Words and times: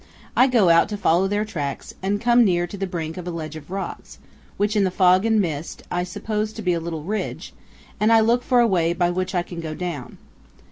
I 0.35 0.47
go 0.47 0.69
out 0.69 0.89
to 0.89 0.97
follow 0.97 1.27
their 1.27 1.45
tracks, 1.45 1.93
and 2.01 2.19
come 2.19 2.43
near 2.43 2.65
to 2.65 2.75
the 2.75 2.87
brink 2.87 3.17
of 3.17 3.27
a 3.27 3.29
ledge 3.29 3.55
of 3.55 3.69
rocks, 3.69 4.17
which, 4.57 4.75
in 4.75 4.83
the 4.83 4.89
fog 4.89 5.27
and 5.27 5.39
mist, 5.39 5.83
I 5.91 6.03
suppose 6.05 6.53
to 6.53 6.63
be 6.63 6.73
a 6.73 6.79
little 6.79 7.03
ridge, 7.03 7.53
and 7.99 8.11
I 8.11 8.19
look 8.19 8.41
for 8.41 8.61
a 8.61 8.67
way 8.67 8.93
by 8.93 9.11
which 9.11 9.35
I 9.35 9.43
can 9.43 9.59
go 9.59 9.75
down. 9.75 10.17